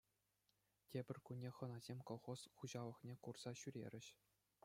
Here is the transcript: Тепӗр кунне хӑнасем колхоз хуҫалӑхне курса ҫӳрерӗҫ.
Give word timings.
Тепӗр 0.93 1.17
кунне 1.29 1.49
хӑнасем 1.57 1.99
колхоз 2.11 2.39
хуҫалӑхне 2.61 3.15
курса 3.27 3.51
ҫӳрерӗҫ. 3.65 4.07